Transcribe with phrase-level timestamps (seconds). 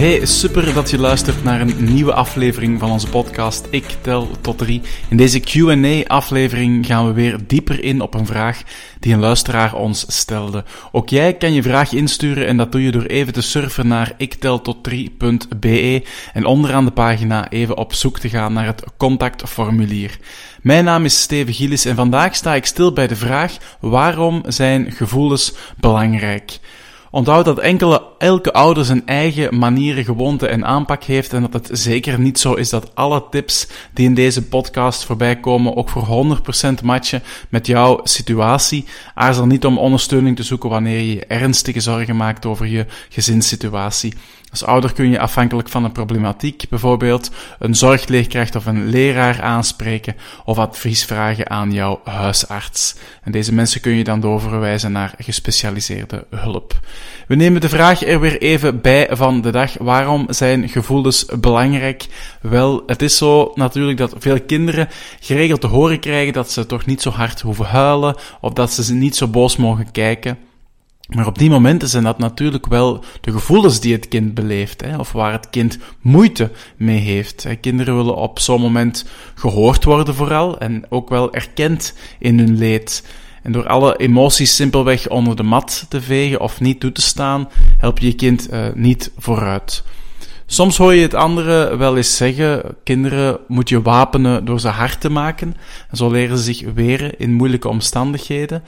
[0.00, 4.58] Hey, super dat je luistert naar een nieuwe aflevering van onze podcast Ik Tel Tot
[4.58, 4.82] 3.
[5.08, 8.62] In deze Q&A-aflevering gaan we weer dieper in op een vraag
[9.00, 10.64] die een luisteraar ons stelde.
[10.92, 14.12] Ook jij kan je vraag insturen en dat doe je door even te surfen naar
[14.12, 20.18] ikteltot3.be en onderaan de pagina even op zoek te gaan naar het contactformulier.
[20.62, 24.92] Mijn naam is Steven Gillis en vandaag sta ik stil bij de vraag waarom zijn
[24.92, 26.58] gevoelens belangrijk?
[27.12, 31.68] Onthoud dat enkele, elke ouder zijn eigen manieren, gewoonte en aanpak heeft en dat het
[31.72, 36.38] zeker niet zo is dat alle tips die in deze podcast voorbij komen ook voor
[36.80, 38.84] 100% matchen met jouw situatie.
[39.14, 44.14] Aarzel niet om ondersteuning te zoeken wanneer je je ernstige zorgen maakt over je gezinssituatie.
[44.50, 50.16] Als ouder kun je afhankelijk van een problematiek bijvoorbeeld een zorgleerkracht of een leraar aanspreken
[50.44, 52.96] of advies vragen aan jouw huisarts.
[53.22, 56.80] En deze mensen kun je dan doorverwijzen naar gespecialiseerde hulp.
[57.26, 59.78] We nemen de vraag er weer even bij van de dag.
[59.78, 62.06] Waarom zijn gevoelens belangrijk?
[62.40, 64.88] Wel, het is zo natuurlijk dat veel kinderen
[65.20, 68.94] geregeld te horen krijgen dat ze toch niet zo hard hoeven huilen of dat ze
[68.94, 70.49] niet zo boos mogen kijken.
[71.14, 74.98] Maar op die momenten zijn dat natuurlijk wel de gevoelens die het kind beleeft, hè,
[74.98, 77.46] of waar het kind moeite mee heeft.
[77.60, 83.04] Kinderen willen op zo'n moment gehoord worden vooral en ook wel erkend in hun leed.
[83.42, 87.48] En door alle emoties simpelweg onder de mat te vegen of niet toe te staan,
[87.78, 89.84] help je je kind uh, niet vooruit.
[90.46, 95.00] Soms hoor je het anderen wel eens zeggen: kinderen moet je wapenen door ze hard
[95.00, 95.56] te maken.
[95.90, 98.62] En zo leren ze zich weren in moeilijke omstandigheden.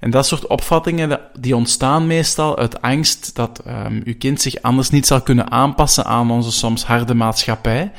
[0.00, 4.90] En dat soort opvattingen die ontstaan meestal uit angst dat um, uw kind zich anders
[4.90, 7.92] niet zal kunnen aanpassen aan onze soms harde maatschappij.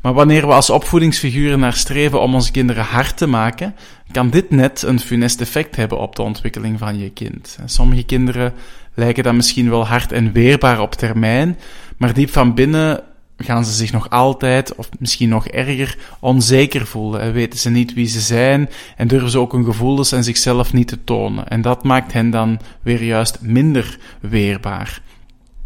[0.00, 3.74] Maar wanneer we als opvoedingsfiguren naar streven om onze kinderen hard te maken,
[4.12, 7.58] kan dit net een funest effect hebben op de ontwikkeling van je kind.
[7.64, 8.52] Sommige kinderen
[8.94, 11.58] lijken dan misschien wel hard en weerbaar op termijn,
[11.96, 13.00] maar diep van binnen
[13.44, 17.20] gaan ze zich nog altijd, of misschien nog erger, onzeker voelen.
[17.20, 20.72] En weten ze niet wie ze zijn en durven ze ook hun gevoelens en zichzelf
[20.72, 21.48] niet te tonen.
[21.48, 25.02] En dat maakt hen dan weer juist minder weerbaar.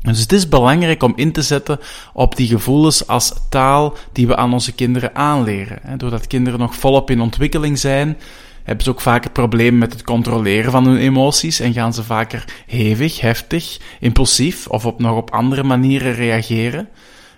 [0.00, 1.78] Dus het is belangrijk om in te zetten
[2.12, 5.98] op die gevoelens als taal die we aan onze kinderen aanleren.
[5.98, 8.16] Doordat kinderen nog volop in ontwikkeling zijn,
[8.62, 12.44] hebben ze ook vaker problemen met het controleren van hun emoties en gaan ze vaker
[12.66, 16.88] hevig, heftig, impulsief of op nog op andere manieren reageren.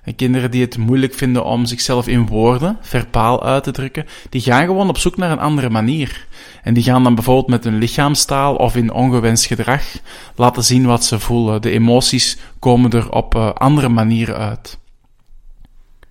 [0.07, 4.41] En kinderen die het moeilijk vinden om zichzelf in woorden, verbaal uit te drukken, die
[4.41, 6.27] gaan gewoon op zoek naar een andere manier.
[6.63, 9.83] En die gaan dan bijvoorbeeld met hun lichaamstaal of in ongewenst gedrag
[10.35, 11.63] laten zien wat ze voelen.
[11.63, 14.79] De emoties komen er op uh, andere manieren uit.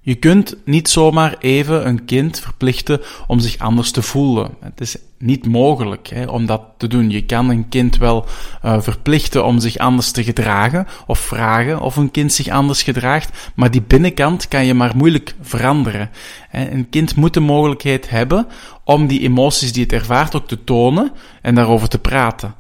[0.06, 4.50] Je kunt niet zomaar even een kind verplichten om zich anders te voelen.
[4.60, 7.10] Het is niet mogelijk hè, om dat te doen.
[7.10, 8.26] Je kan een kind wel
[8.66, 13.52] uh, verplichten om zich anders te gedragen of vragen of een kind zich anders gedraagt,
[13.56, 16.10] maar die binnenkant kan je maar moeilijk veranderen.
[16.52, 18.48] Een kind moet de mogelijkheid hebben
[18.84, 21.12] om die emoties die het ervaart ook te tonen
[21.42, 22.56] en daarover te praten.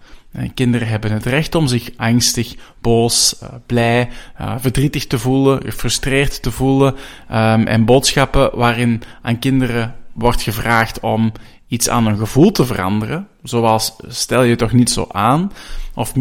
[0.54, 4.10] Kinderen hebben het recht om zich angstig, boos, uh, blij,
[4.42, 6.96] uh, verdrietig te voelen, gefrustreerd te voelen
[7.32, 11.32] um, en boodschappen waarin aan kinderen wordt gevraagd om
[11.68, 15.52] iets aan een gevoel te veranderen, zoals stel je toch niet zo aan,
[15.94, 16.16] of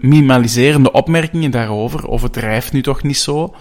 [0.00, 3.54] minimaliserende opmerkingen daarover, of het drijft nu toch niet zo,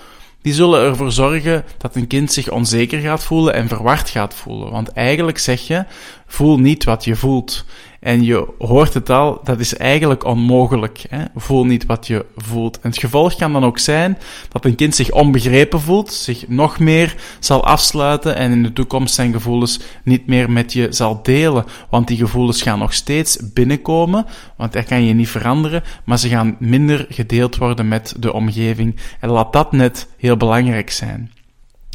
[0.45, 4.72] die zullen ervoor zorgen dat een kind zich onzeker gaat voelen en verward gaat voelen.
[4.72, 5.85] Want eigenlijk zeg je,
[6.27, 7.66] voel niet wat je voelt.
[8.05, 11.05] En je hoort het al, dat is eigenlijk onmogelijk.
[11.09, 11.23] Hè?
[11.35, 12.79] Voel niet wat je voelt.
[12.79, 14.17] En het gevolg kan dan ook zijn
[14.49, 19.16] dat een kind zich onbegrepen voelt, zich nog meer zal afsluiten en in de toekomst
[19.16, 21.66] zijn gevoelens niet meer met je zal delen.
[21.89, 24.25] Want die gevoelens gaan nog steeds binnenkomen,
[24.57, 28.96] want daar kan je niet veranderen, maar ze gaan minder gedeeld worden met de omgeving.
[29.19, 31.31] En laat dat net heel belangrijk zijn.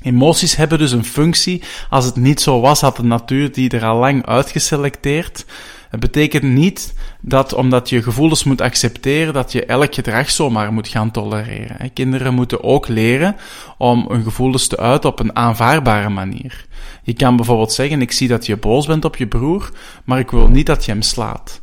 [0.03, 1.63] Emoties hebben dus een functie.
[1.91, 5.45] Als het niet zo was, had de natuur die er al lang uitgeselecteerd.
[5.91, 10.89] Het betekent niet dat omdat je gevoelens moet accepteren, dat je elk gedrag zomaar moet
[10.89, 11.93] gaan tolereren.
[11.93, 13.37] Kinderen moeten ook leren
[13.79, 16.67] om hun gevoelens te uiten op een aanvaardbare manier.
[17.03, 19.71] Je kan bijvoorbeeld zeggen, ik zie dat je boos bent op je broer,
[20.05, 21.61] maar ik wil niet dat je hem slaat.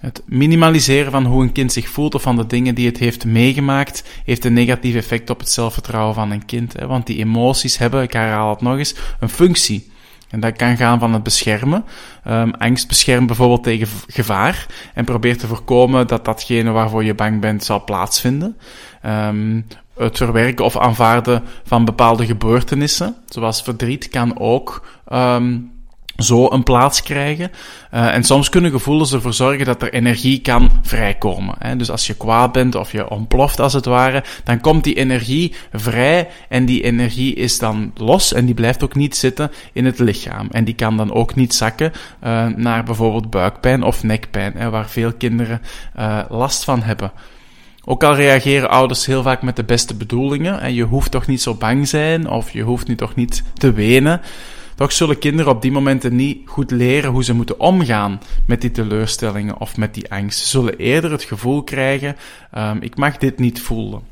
[0.00, 3.24] Het minimaliseren van hoe een kind zich voelt of van de dingen die het heeft
[3.24, 6.74] meegemaakt, heeft een negatief effect op het zelfvertrouwen van een kind.
[6.86, 9.90] Want die emoties hebben, ik herhaal het nog eens, een functie.
[10.30, 11.84] En dat kan gaan van het beschermen.
[12.28, 17.40] Um, angst beschermt bijvoorbeeld tegen gevaar en probeert te voorkomen dat datgene waarvoor je bang
[17.40, 18.56] bent zal plaatsvinden.
[19.06, 19.66] Um,
[19.96, 25.70] het verwerken of aanvaarden van bepaalde gebeurtenissen, zoals verdriet, kan ook um,
[26.18, 27.50] zo een plaats krijgen.
[27.94, 31.54] Uh, en soms kunnen gevoelens ervoor zorgen dat er energie kan vrijkomen.
[31.58, 31.76] Hè.
[31.76, 35.54] Dus als je kwaad bent of je ontploft als het ware, dan komt die energie
[35.72, 39.98] vrij en die energie is dan los en die blijft ook niet zitten in het
[39.98, 40.48] lichaam.
[40.50, 41.92] En die kan dan ook niet zakken
[42.24, 45.62] uh, naar bijvoorbeeld buikpijn of nekpijn, hè, waar veel kinderen
[45.98, 47.12] uh, last van hebben.
[47.84, 51.42] Ook al reageren ouders heel vaak met de beste bedoelingen en je hoeft toch niet
[51.42, 54.20] zo bang zijn of je hoeft nu toch niet te wenen.
[54.78, 58.70] Toch zullen kinderen op die momenten niet goed leren hoe ze moeten omgaan met die
[58.70, 60.38] teleurstellingen of met die angst.
[60.38, 62.16] Ze zullen eerder het gevoel krijgen,
[62.58, 64.02] um, ik mag dit niet voelen.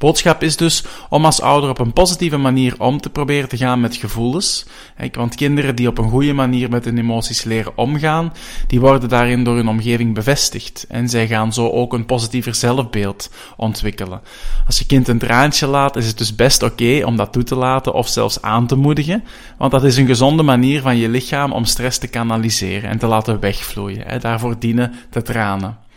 [0.00, 3.80] Boodschap is dus om als ouder op een positieve manier om te proberen te gaan
[3.80, 4.66] met gevoelens.
[5.12, 8.32] Want kinderen die op een goede manier met hun emoties leren omgaan,
[8.66, 10.84] die worden daarin door hun omgeving bevestigd.
[10.88, 14.20] En zij gaan zo ook een positiever zelfbeeld ontwikkelen.
[14.66, 17.54] Als je kind een traantje laat, is het dus best oké om dat toe te
[17.56, 19.24] laten of zelfs aan te moedigen.
[19.58, 23.06] Want dat is een gezonde manier van je lichaam om stress te kanaliseren en te
[23.06, 24.20] laten wegvloeien.
[24.20, 25.88] Daarvoor dienen de tranen.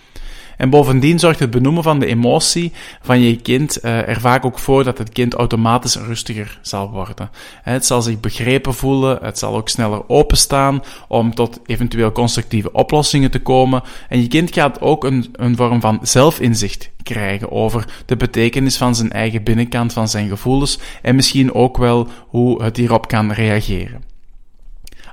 [0.58, 2.72] En bovendien zorgt het benoemen van de emotie
[3.02, 7.30] van je kind uh, er vaak ook voor dat het kind automatisch rustiger zal worden.
[7.62, 13.32] Het zal zich begrepen voelen, het zal ook sneller openstaan om tot eventueel constructieve oplossingen
[13.32, 13.84] te komen.
[14.10, 18.96] En je kind gaat ook een, een vorm van zelfinzicht krijgen over de betekenis van
[18.96, 24.12] zijn eigen binnenkant, van zijn gevoelens en misschien ook wel hoe het hierop kan reageren.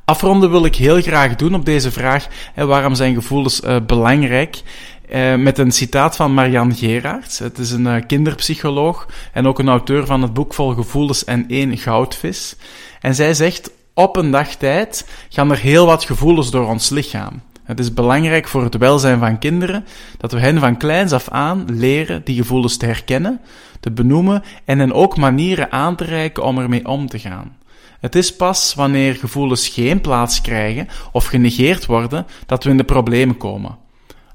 [0.05, 2.27] Afronden wil ik heel graag doen op deze vraag.
[2.55, 4.63] En waarom zijn gevoelens uh, belangrijk?
[5.13, 7.39] Uh, met een citaat van Marianne Geraerts.
[7.39, 11.45] Het is een uh, kinderpsycholoog en ook een auteur van het boek Vol Gevoelens en
[11.49, 12.57] één Goudvis.
[13.01, 17.43] En zij zegt, op een dag tijd gaan er heel wat gevoelens door ons lichaam.
[17.63, 19.85] Het is belangrijk voor het welzijn van kinderen
[20.19, 23.41] dat we hen van kleins af aan leren die gevoelens te herkennen,
[23.81, 27.57] te benoemen en hen ook manieren aan te reiken om ermee om te gaan.
[28.01, 32.85] Het is pas wanneer gevoelens geen plaats krijgen of genegeerd worden dat we in de
[32.85, 33.80] problemen komen.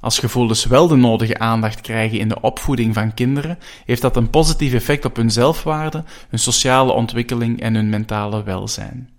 [0.06, 4.30] Als gevoelens wel de nodige aandacht krijgen in de opvoeding van kinderen, heeft dat een
[4.30, 9.15] positief effect op hun zelfwaarde, hun sociale ontwikkeling en hun mentale welzijn.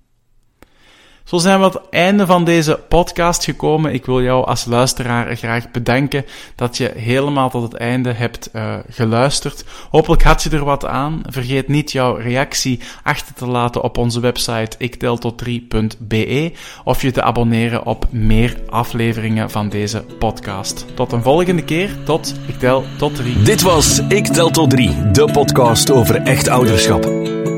[1.27, 3.93] Zo zijn we aan het einde van deze podcast gekomen.
[3.93, 6.25] Ik wil jou als luisteraar graag bedanken
[6.55, 9.65] dat je helemaal tot het einde hebt uh, geluisterd.
[9.91, 11.23] Hopelijk had je er wat aan.
[11.27, 16.53] Vergeet niet jouw reactie achter te laten op onze website ikteltot3.be
[16.85, 20.87] of je te abonneren op meer afleveringen van deze podcast.
[20.95, 21.97] Tot een volgende keer.
[22.05, 23.43] Tot Ik Tel Tot 3.
[23.43, 27.05] Dit was Ik Tel Tot 3, de podcast over echt ouderschap.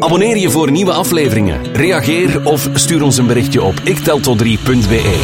[0.00, 1.74] Abonneer je voor nieuwe afleveringen.
[1.74, 5.20] Reageer of stuur ons een berichtje op ikteltot3.be.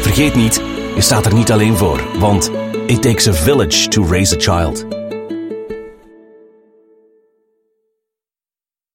[0.00, 0.62] Vergeet niet,
[0.94, 2.50] je staat er niet alleen voor, want
[2.86, 4.95] it takes a village to raise a child.